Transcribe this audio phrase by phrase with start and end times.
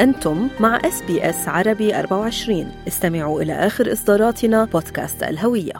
[0.00, 5.72] أنتم مع SBS عربي 24 استمعوا إلى آخر إصداراتنا بودكاست الهوية.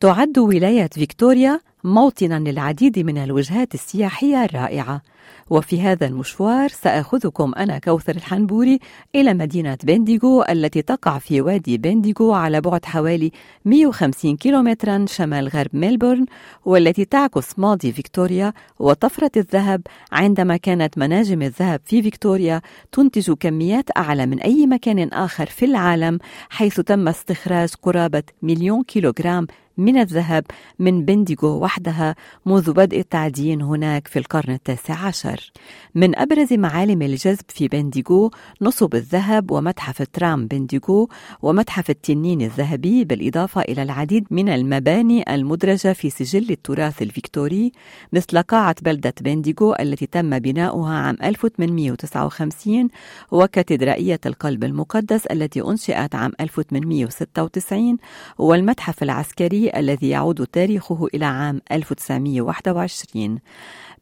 [0.00, 5.02] تعد ولاية فيكتوريا موطنا للعديد من الوجهات السياحية الرائعة.
[5.50, 8.78] وفي هذا المشوار سأخذكم أنا كوثر الحنبوري
[9.14, 13.32] إلى مدينة بنديغو التي تقع في وادي بنديغو على بعد حوالي
[13.64, 16.26] 150 كيلومترا شمال غرب ميلبورن
[16.64, 19.82] والتي تعكس ماضي فيكتوريا وطفرة الذهب.
[20.12, 22.60] عندما كانت مناجم الذهب في فيكتوريا
[22.92, 26.18] تنتج كميات أعلى من أي مكان آخر في العالم
[26.50, 29.46] حيث تم استخراج قرابة مليون كيلوغرام
[29.78, 30.44] من الذهب
[30.78, 32.14] من بنديغو وحدها
[32.46, 35.52] منذ بدء التعدين هناك في القرن التاسع عشر.
[35.94, 38.30] من أبرز معالم الجذب في بنديغو
[38.62, 41.08] نصب الذهب ومتحف ترام بنديغو
[41.42, 47.72] ومتحف التنين الذهبي بالإضافة إلى العديد من المباني المدرجة في سجل التراث الفيكتوري
[48.12, 52.88] مثل قاعة بلدة بنديغو التي تم بناؤها عام 1859
[53.30, 57.96] وكاتدرائية القلب المقدس التي أنشئت عام 1896
[58.38, 63.38] والمتحف العسكري الذي يعود تاريخه إلى عام 1921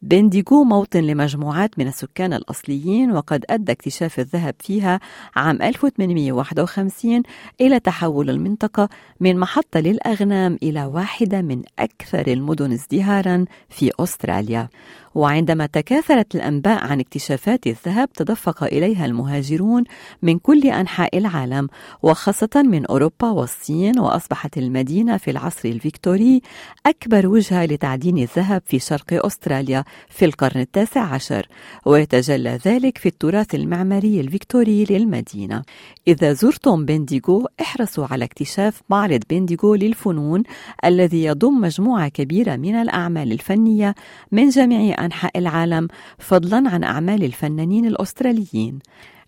[0.03, 5.00] بنديغو موطن لمجموعات من السكان الأصليين وقد أدى اكتشاف الذهب فيها
[5.36, 7.22] عام 1851
[7.61, 8.88] إلى تحول المنطقة
[9.20, 14.69] من محطة للأغنام إلى واحدة من أكثر المدن ازدهارا في أستراليا.
[15.14, 19.84] وعندما تكاثرت الأنباء عن اكتشافات الذهب تدفق إليها المهاجرون
[20.22, 21.69] من كل أنحاء العالم
[22.03, 26.42] وخاصة من أوروبا والصين وأصبحت المدينة في العصر الفيكتوري
[26.86, 31.47] أكبر وجهة لتعدين الذهب في شرق أستراليا في القرن التاسع عشر
[31.86, 35.62] ويتجلى ذلك في التراث المعماري الفيكتوري للمدينة.
[36.08, 40.43] إذا زرتم بنديغو احرصوا على اكتشاف معرض بنديغو للفنون
[40.84, 43.94] الذي يضم مجموعة كبيرة من الأعمال الفنية
[44.32, 45.88] من جميع أنحاء العالم
[46.19, 48.78] فضلا عن أعمال الفنانين الأستراليين.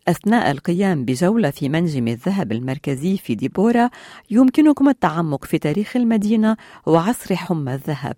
[0.08, 3.90] أثناء القيام بجولة في منجم الذهب المركزي في ديبورا
[4.30, 6.56] يمكنكم التعمق في تاريخ المدينة
[6.86, 8.16] وعصر حمى الذهب.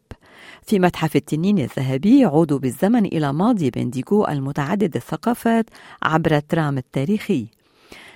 [0.66, 5.70] في متحف التنين الذهبي عودوا بالزمن إلى ماضي بنديغو المتعدد الثقافات
[6.02, 7.46] عبر الترام التاريخي.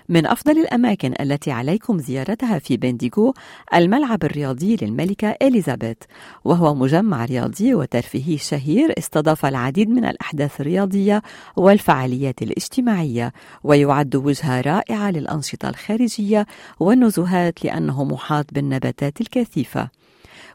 [0.08, 3.34] من أفضل الأماكن التي عليكم زيارتها في بنديغو
[3.74, 5.96] الملعب الرياضي للملكة إليزابيث.
[6.44, 11.22] وهو مجمع رياضي وترفيهي شهير استضاف العديد من الأحداث الرياضية
[11.56, 13.32] والفعاليات الاجتماعية
[13.64, 16.46] ويعد وجهة رائعة للأنشطة الخارجية
[16.80, 19.88] والنزهات لأنه محاط بالنباتات الكثيفة.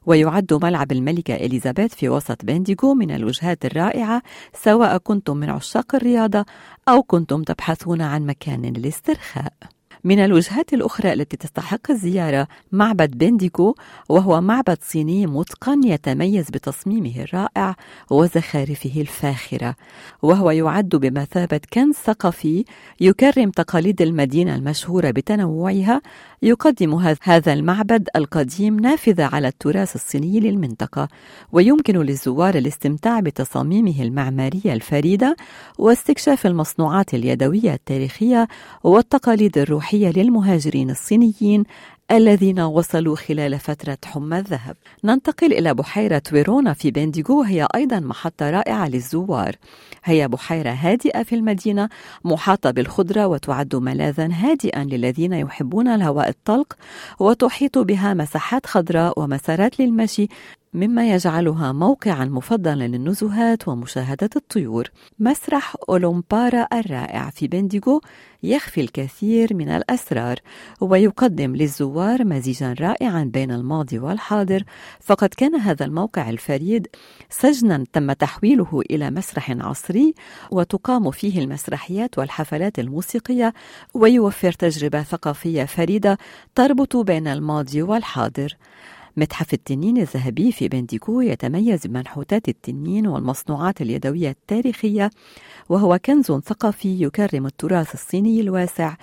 [0.06, 4.22] ويعد ملعب الملكة إليزابيث في وسط بنديغو من الوجهات الرائعة
[4.54, 6.46] سواء كنتم من عشاق الرياضة
[6.88, 9.54] أو كنتم تبحثون عن مكان للاسترخاء.
[10.04, 13.76] من الوجهات الأخرى التي تستحق الزيارة معبد بنديكو
[14.10, 17.76] وهو معبد صيني متقن يتميز بتصميمه الرائع
[18.12, 19.76] وزخارفه الفاخرة
[20.22, 22.66] وهو يعد بمثابة كنز ثقافي
[23.02, 26.02] يكرم تقاليد المدينة المشهورة بتنوعها
[26.44, 31.08] يقدم هذا المعبد القديم نافذة على التراث الصيني للمنطقة
[31.52, 35.36] ويمكن للزوار الاستمتاع بتصاميمه المعمارية الفريدة
[35.78, 38.48] واستكشاف المصنوعات اليدوية التاريخية
[38.84, 41.64] والتقاليد الروحية للمهاجرين الصينيين
[42.12, 44.76] الذين وصلوا خلال فترة حمى الذهب.
[45.04, 49.56] ننتقل إلى بحيرة ويرونا في بنديغو هي أيضا محطة رائعة للزوار.
[50.04, 51.90] هي بحيرة هادئة في المدينة
[52.24, 56.74] محاطة بالخضرة وتعد ملاذا هادئا للذين يحبون الهواء الطلق
[57.20, 60.28] وتحيط بها مساحات خضراء ومسارات للمشي
[60.74, 64.92] مما يجعلها موقعا مفضلا للنزهات ومشاهدة الطيور.
[65.20, 68.02] مسرح أولومبارا الرائع في بنديغو
[68.44, 70.40] يخفي الكثير من الأسرار
[70.82, 74.64] ويقدم للزوار مزيجا رائعا بين الماضي والحاضر.
[75.00, 76.88] فقد كان هذا الموقع الفريد
[77.30, 80.14] سجنا تم تحويله إلى مسرح عصري
[80.52, 83.54] وتقام فيه المسرحيات والحفلات الموسيقية
[83.94, 86.18] ويوفر تجربة ثقافية فريدة
[86.56, 88.58] تربط بين الماضي والحاضر.
[89.18, 95.10] متحف التنين الذهبي في بنديكو يتميز بمنحوتات التنين والمصنوعات اليدوية التاريخية
[95.70, 98.96] وهو كنز ثقافي يكرم التراث الصيني الواسع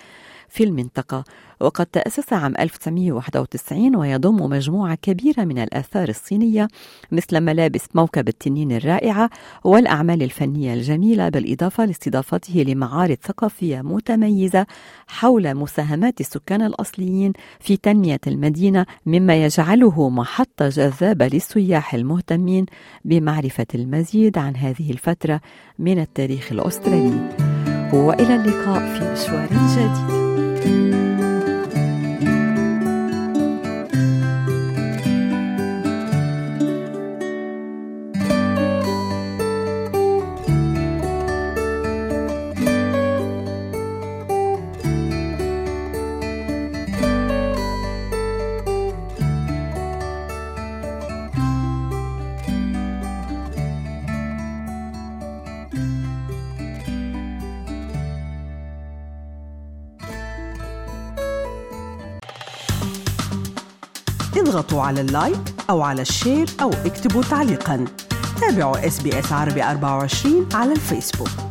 [0.51, 1.25] في المنطقة
[1.61, 6.69] وقد تأسس عام 1991 ويضم مجموعة كبيرة من الآثار الصينية
[7.13, 9.31] مثل ملابس موكب التنين الرائعة
[9.65, 14.67] والأعمال الفنية الجميلة بالإضافة لاستضافته لمعارض ثقافية متميزة
[15.09, 22.67] حول مساهمات السكان الأصليين في تنمية المدينة مما يجعله محطة جذابة للسياح المهتمين
[23.05, 25.41] بمعرفة المزيد عن هذه الفترة
[25.79, 27.40] من التاريخ الأسترالي.
[27.93, 31.10] وإلى اللقاء في مشوار جديد.
[64.41, 67.85] اضغطوا على ال like أو على ال share أو اكتبوا تعليقاً.
[68.41, 71.50] تابعوا SBS عربي 24 على الفيسبوك.